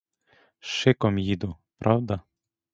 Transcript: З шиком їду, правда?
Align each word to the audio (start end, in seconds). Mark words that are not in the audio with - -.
З 0.59 0.65
шиком 0.65 1.17
їду, 1.19 1.55
правда? 1.77 2.19